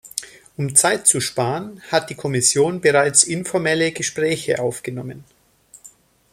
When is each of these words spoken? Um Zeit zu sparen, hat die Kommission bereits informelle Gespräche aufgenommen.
Um 0.57 0.73
Zeit 0.75 1.05
zu 1.05 1.19
sparen, 1.21 1.79
hat 1.91 2.09
die 2.09 2.15
Kommission 2.15 2.81
bereits 2.81 3.23
informelle 3.23 3.91
Gespräche 3.91 4.59
aufgenommen. 4.59 5.25